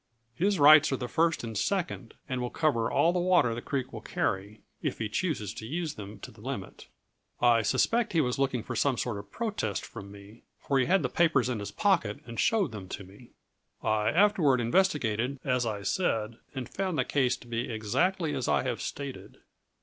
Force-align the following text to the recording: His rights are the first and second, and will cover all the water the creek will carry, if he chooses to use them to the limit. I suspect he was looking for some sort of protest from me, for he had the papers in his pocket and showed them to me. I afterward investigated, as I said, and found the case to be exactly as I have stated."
His 0.33 0.57
rights 0.59 0.91
are 0.91 0.97
the 0.97 1.07
first 1.07 1.43
and 1.43 1.55
second, 1.55 2.15
and 2.27 2.41
will 2.41 2.49
cover 2.49 2.89
all 2.89 3.13
the 3.13 3.19
water 3.19 3.53
the 3.53 3.61
creek 3.61 3.93
will 3.93 4.01
carry, 4.01 4.61
if 4.81 4.97
he 4.97 5.07
chooses 5.07 5.53
to 5.53 5.67
use 5.67 5.93
them 5.93 6.17
to 6.21 6.31
the 6.31 6.41
limit. 6.41 6.87
I 7.39 7.61
suspect 7.61 8.13
he 8.13 8.19
was 8.19 8.39
looking 8.39 8.63
for 8.63 8.75
some 8.75 8.97
sort 8.97 9.19
of 9.19 9.29
protest 9.31 9.85
from 9.85 10.11
me, 10.11 10.41
for 10.59 10.79
he 10.79 10.87
had 10.87 11.03
the 11.03 11.07
papers 11.07 11.49
in 11.49 11.59
his 11.59 11.69
pocket 11.69 12.17
and 12.25 12.39
showed 12.39 12.71
them 12.71 12.89
to 12.89 13.03
me. 13.03 13.29
I 13.83 14.09
afterward 14.09 14.59
investigated, 14.59 15.39
as 15.43 15.67
I 15.67 15.83
said, 15.83 16.39
and 16.55 16.67
found 16.67 16.97
the 16.97 17.05
case 17.05 17.37
to 17.37 17.45
be 17.45 17.71
exactly 17.71 18.33
as 18.33 18.47
I 18.47 18.63
have 18.63 18.81
stated." 18.81 19.37